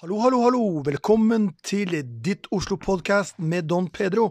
[0.00, 0.60] Hallo, hallo, hallo!
[0.80, 1.90] Velkommen til
[2.24, 4.30] ditt Oslo-podkast med Don Pedro.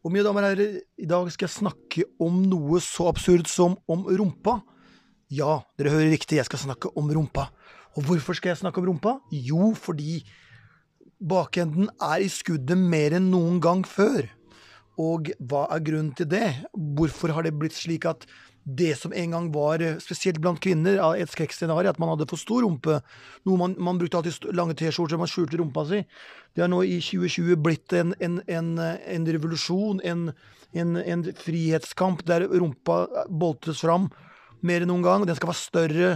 [0.00, 3.74] Og mine damer og herrer, i dag skal jeg snakke om noe så absurd som
[3.92, 4.54] om rumpa.
[5.28, 7.44] Ja, dere hører riktig, jeg skal snakke om rumpa.
[7.92, 9.18] Og hvorfor skal jeg snakke om rumpa?
[9.28, 10.22] Jo, fordi
[11.20, 14.30] bakenden er i skuddet mer enn noen gang før.
[14.96, 16.54] Og hva er grunnen til det?
[16.72, 18.24] Hvorfor har det blitt slik at
[18.66, 22.64] det som en gang var, spesielt blant kvinner, et skrekkscenario, at man hadde for stor
[22.66, 22.98] rumpe.
[23.46, 26.02] Noe man, man brukte alltid lange T-skjorter, man skjulte rumpa si.
[26.56, 30.32] Det har nå i 2020 blitt en, en, en, en revolusjon, en,
[31.46, 34.10] frihetskamp, der rumpa boltres fram
[34.66, 35.26] mer enn noen gang.
[35.28, 36.10] Den skal være større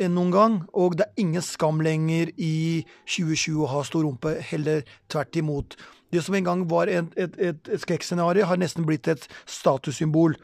[0.00, 0.56] enn noen gang.
[0.74, 5.78] Og det er ingen skam lenger i 2020 å ha stor rumpe, heller tvert imot.
[6.10, 10.34] Det som en gang var et, et, et, et skrekkscenario, har nesten blitt et statussymbol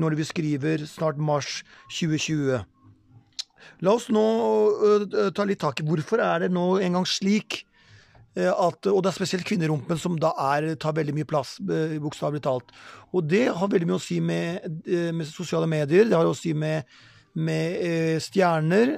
[0.00, 1.62] når vi skriver snart mars
[1.98, 2.60] 2020.
[3.84, 4.26] La oss nå
[5.34, 7.64] ta litt tak i hvorfor er det nå en gang slik
[8.36, 12.74] at Og det er spesielt kvinnerumpen som da er, tar veldig mye plass, bokstavelig talt.
[13.16, 16.04] Og det har veldig mye å si med, med sosiale medier.
[16.04, 16.84] Det har å si med,
[17.32, 18.92] med stjerner,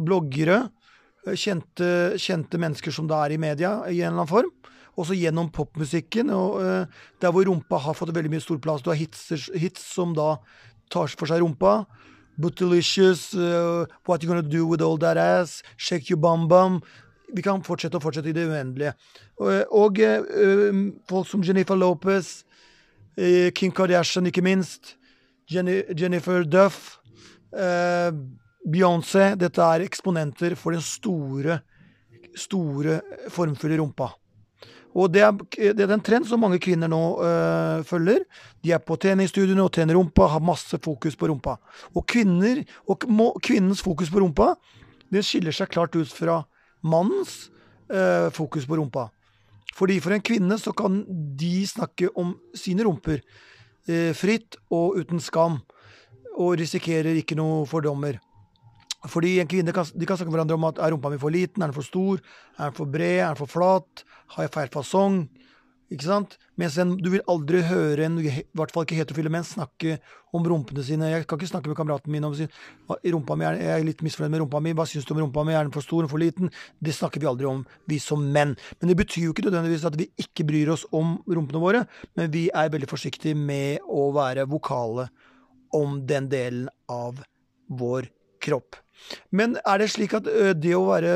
[0.00, 0.62] bloggere,
[1.36, 4.54] kjente, kjente mennesker som da er i media i en eller annen form
[4.98, 6.30] også gjennom popmusikken.
[6.34, 6.86] og uh,
[7.20, 8.82] Der hvor rumpa har fått veldig mye stor plass.
[8.82, 10.36] Du har hits, hits som da
[10.92, 11.84] tar for seg rumpa.
[12.38, 16.80] Bootylicious, uh, What You Gonna Do With All That Ass, Shake Your Bum Bum.
[17.34, 18.94] Vi kan fortsette og fortsette i det uendelige.
[19.40, 22.42] Uh, og uh, folk som Jennifer Lopez,
[23.58, 24.92] Kim Kardashian ikke minst,
[25.50, 27.00] Jenny, Jennifer Duff,
[28.68, 31.56] Beyoncé Dette er eksponenter for den store,
[32.38, 33.00] store,
[33.34, 34.12] formfulle rumpa.
[34.96, 35.32] Og det er,
[35.76, 38.24] det er en trend som mange kvinner nå øh, følger.
[38.64, 41.58] De er på treningsstudiene og trener rumpa, har masse fokus på rumpa.
[41.94, 44.54] Og, kvinner, og må, kvinnens fokus på rumpa
[45.12, 46.42] det skiller seg klart ut fra
[46.84, 47.48] mannens
[47.92, 49.08] øh, fokus på rumpa.
[49.78, 51.02] Fordi for en kvinne så kan
[51.38, 53.20] de snakke om sine rumper
[53.88, 55.60] øh, fritt og uten skam,
[56.38, 58.18] og risikerer ikke noe fordommer.
[59.06, 61.30] Fordi en kvinne kan, de kan snakke med hverandre om at er rumpa mi for
[61.30, 62.18] liten, er den for stor,
[62.58, 64.02] er den for bred, er den for flat,
[64.34, 65.20] har jeg feil fasong?
[65.88, 66.34] Ikke sant?
[66.60, 69.94] Mens en, du vil aldri høre en, i hvert fall ikke heterofile menn, snakke
[70.36, 71.08] om rumpene sine.
[71.14, 72.50] Jeg kan ikke snakke med kameraten min om sin,
[73.14, 74.74] rumpa mi, er, jeg er litt misfornøyd med rumpa mi.
[74.76, 75.54] Hva syns du om rumpa mi?
[75.56, 76.52] Er den for stor for liten?
[76.76, 78.52] Det snakker vi aldri om, vi som menn.
[78.82, 81.86] Men det betyr jo ikke nødvendigvis at vi ikke bryr oss om rumpene våre,
[82.18, 85.08] men vi er veldig forsiktige med å være vokale
[85.78, 87.22] om den delen av
[87.80, 88.12] vår
[88.48, 88.78] kropp.
[89.30, 90.26] Men er det slik at
[90.58, 91.12] det å være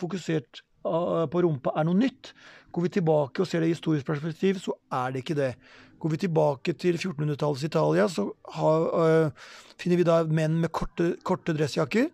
[0.00, 2.32] fokusert på rumpa er noe nytt.
[2.70, 5.54] Går vi tilbake og ser det i historisk perspektiv, så er det ikke det.
[6.00, 9.30] Går vi tilbake til 1400-tallets Italia, så har, øh,
[9.78, 12.08] finner vi da menn med korte, korte dressjakker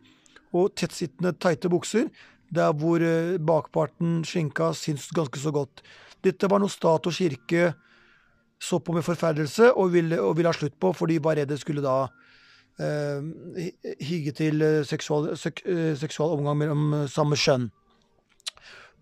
[0.56, 2.08] og tettsittende, tighte bukser,
[2.50, 5.84] der hvor øh, bakparten, skinka, syns ganske så godt.
[6.24, 7.74] Dette var noe stat og kirke
[8.58, 11.52] så på med forferdelse og ville, og ville ha slutt på, for de var redd
[11.52, 12.08] det skulle da
[12.78, 15.62] hige til seksual, sek,
[15.96, 17.70] seksual omgang mellom samme skjønn.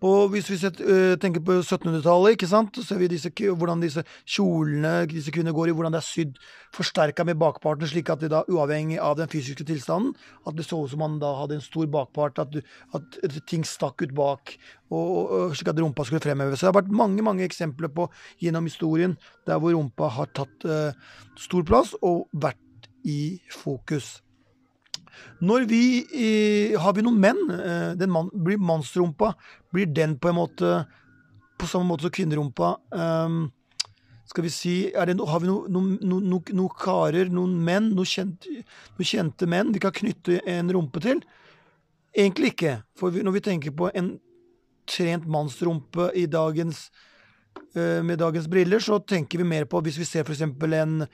[0.03, 3.79] Og hvis vi set, uh, tenker på 1700-tallet, ikke sant, så ser vi disse, hvordan
[3.79, 6.41] disse kjolene disse kvinnene går i, hvordan det er sydd
[6.75, 10.11] forsterka med bakparten, slik at det da, uavhengig av den fysiske tilstanden,
[10.45, 12.59] at det så ut som man da hadde en stor bakpart, at,
[12.97, 14.57] at, ting stakk ut bak,
[14.91, 16.59] og, og, slik at rumpa skulle fremheves.
[16.59, 18.09] Så det har vært mange mange eksempler på
[18.43, 19.15] gjennom historien
[19.47, 20.91] der hvor rumpa har tatt uh,
[21.39, 22.59] stor plass og vært
[23.05, 24.19] i fokus.
[25.39, 27.41] Når vi eh, Har vi noen menn?
[27.51, 29.33] Eh, den man, blir mannsrumpa
[29.71, 30.71] Blir den på en måte
[31.55, 33.45] på samme måte som kvinnerumpa um,
[34.27, 38.09] Skal vi si det, Har vi noen no, no, no, no, karer, noen menn, noen
[38.09, 38.51] kjente,
[38.97, 41.21] noen kjente menn vi kan knytte en rumpe til?
[42.15, 42.77] Egentlig ikke.
[42.99, 44.15] For når vi tenker på en
[44.87, 46.89] trent mannsrumpe i dagens
[47.75, 50.43] uh, med dagens briller, så tenker vi mer på hvis vi ser f.eks.
[50.43, 51.05] en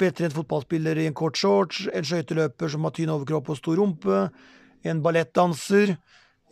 [0.00, 4.28] veltrent fotballspiller i en kort shorts, en skøyteløper som har tynn overkropp og stor rumpe,
[4.84, 5.96] en ballettdanser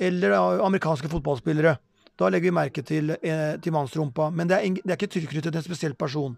[0.01, 1.77] eller amerikanske fotballspillere.
[2.21, 4.31] Da legger vi merke til, eh, til mannsrumpa.
[4.31, 6.37] Men det er, det er ikke tilknyttet en spesiell person.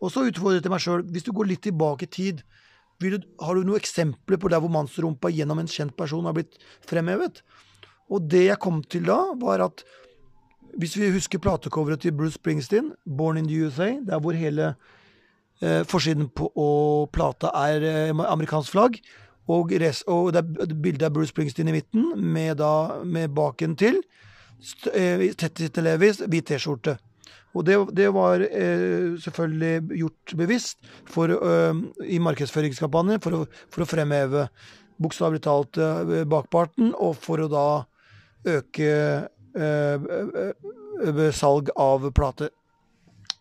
[0.00, 1.04] Og så utfordret jeg meg sjøl.
[1.08, 2.42] Hvis du går litt tilbake i tid,
[3.00, 6.56] du, har du noen eksempler på der hvor mannsrumpa gjennom en kjent person har blitt
[6.88, 7.42] fremhevet?
[8.12, 9.84] Og det jeg kom til da, var at
[10.76, 14.74] hvis vi husker platecoveret til Bruce Springsteen, 'Born in the USA', der hvor hele
[15.88, 19.00] forsiden på og plata er eh, amerikansk flagg.
[19.48, 23.76] Og, res, og det er bilde av Bruce Springsteen i midten, med, da, med baken
[23.78, 24.00] til.
[24.90, 26.96] Eh, til Levis, hvit T-skjorte.
[27.56, 33.84] Og det, det var eh, selvfølgelig gjort bevisst for, eh, i markedsføringskampanjen for å, for
[33.84, 34.48] å fremheve
[35.00, 37.68] bokstavelig talt eh, bakparten, og for å da
[38.46, 38.90] øke
[41.34, 42.52] salg av plater.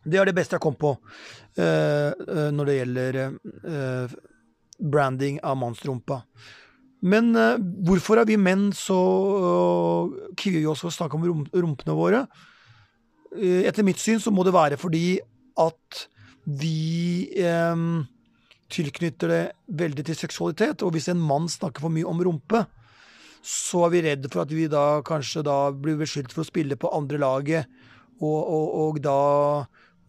[0.05, 2.11] Det er det beste jeg kom på uh,
[2.53, 3.19] når det gjelder
[4.75, 6.19] branding av mannsrumpa.
[7.05, 7.31] Men
[7.85, 8.97] hvorfor er vi menn så
[10.37, 12.25] kvier oss for å snakke om rumpene våre?
[13.35, 15.19] Etter mitt syn så må det være fordi
[15.61, 16.05] at
[16.45, 18.05] vi um,
[18.71, 20.83] tilknytter det veldig til seksualitet.
[20.85, 22.65] Og hvis en mann snakker for mye om rumpe,
[23.45, 26.77] så er vi redd for at vi da kanskje da blir beskyldt for å spille
[26.79, 27.69] på andre laget,
[28.23, 29.19] og, og, og da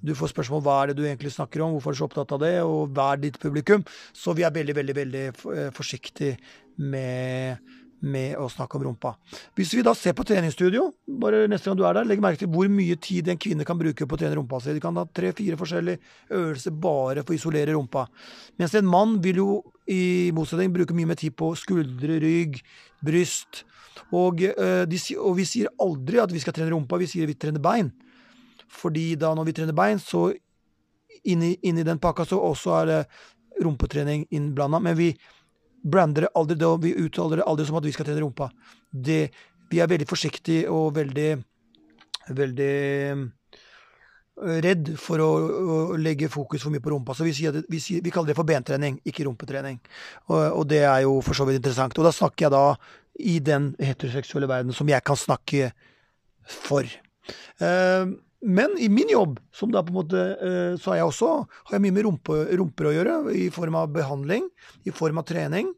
[0.04, 2.36] du får spørsmål hva er det du egentlig snakker om, hvorfor er du så opptatt
[2.36, 3.84] av det, og hva er ditt publikum?
[4.14, 6.36] Så vi er veldig, veldig, veldig eh, forsiktige
[6.76, 7.58] med
[8.04, 9.14] med å snakke om rumpa.
[9.56, 10.88] Hvis vi da ser på treningsstudio,
[11.20, 13.78] bare neste gang du er der, legg merke til hvor mye tid en kvinne kan
[13.80, 14.74] bruke på å trene rumpa si.
[14.76, 16.00] De kan ha tre-fire forskjellige
[16.36, 18.06] øvelser bare for å isolere rumpa.
[18.60, 19.50] Mens en mann vil jo
[19.90, 22.60] i motsetning bruke mye mer tid på skuldre, rygg,
[23.04, 23.64] bryst.
[24.12, 27.38] Og, øh, de, og vi sier aldri at vi skal trene rumpa, vi sier vi
[27.38, 27.94] trener bein.
[28.72, 30.28] Fordi da når vi trener bein, så
[31.24, 33.00] inni, inni den pakka så også er det
[33.64, 34.80] rumpetrening innblanda.
[34.82, 35.12] Men vi
[35.86, 38.50] brander det aldri og vi uttaler det aldri som at vi skal trene rumpa.
[38.90, 39.20] Det,
[39.70, 41.30] vi er veldig forsiktige og veldig
[42.34, 42.74] veldig
[43.12, 43.24] eh,
[44.64, 47.14] redd for å, å, legge fokus for mye på rumpa.
[47.16, 49.80] Så vi, sier, vi, sier, vi kaller det for bentrening, ikke rumpetrening.
[50.28, 51.96] Og, og, det er jo for så vidt interessant.
[51.98, 52.66] Og da snakker jeg da
[53.16, 55.70] i den heteroseksuelle verden som jeg kan snakke
[56.46, 56.88] for.
[57.62, 58.12] Uh,
[58.42, 61.76] men i min jobb, som da på en måte, uh, så har jeg også har
[61.76, 64.48] jeg mye med rumpe, rumper å gjøre, i form av behandling,
[64.86, 65.72] i form av trening.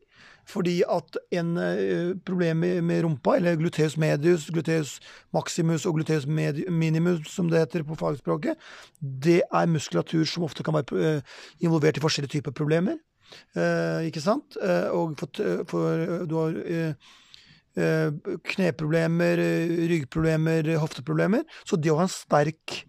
[0.48, 4.96] Fordi at en uh, problem med, rumpa, eller gluteus medius, gluteus
[5.36, 8.58] maximus og gluteus minimus, som det heter på fagspråket,
[8.98, 12.98] det er muskulatur som ofte kan være uh, involvert i forskjellige typer problemer.
[14.08, 14.56] ikke sant?
[14.56, 16.94] og for, for, du har Eh,
[17.78, 19.40] kneproblemer,
[19.90, 21.44] ryggproblemer, hofteproblemer.
[21.68, 22.80] Så det å ha en sterk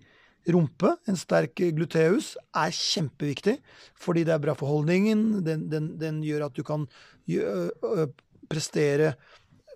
[0.49, 3.59] rumpe, en sterk gluteus, er kjempeviktig.
[3.99, 5.43] Fordi det er bra for holdningen.
[5.45, 6.87] Den, den, den gjør at du kan
[8.49, 9.13] prestere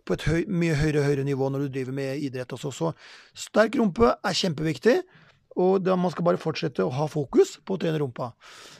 [0.03, 2.71] på et høy, mye høyere, høyere nivå når du driver med idrett også.
[2.75, 2.91] Så
[3.45, 5.01] sterk rumpe er kjempeviktig.
[5.53, 8.31] Og man skal bare fortsette å ha fokus på å trene rumpa.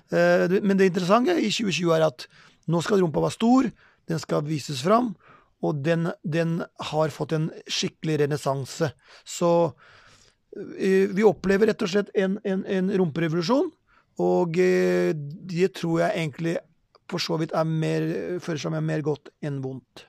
[0.10, 2.26] Eh, men det interessante i 2020 er at
[2.66, 3.70] nå skal rumpa være stor,
[4.10, 5.12] den skal vises fram.
[5.64, 6.60] Og den, den
[6.92, 8.92] har fått en skikkelig renessanse.
[9.24, 9.52] Så
[10.78, 13.72] eh, vi opplever rett og slett en, en, en rumperevolusjon.
[14.24, 16.58] Og eh, det tror jeg egentlig
[17.10, 18.10] for så vidt er mer,
[18.44, 20.08] fører seg mer godt enn vondt.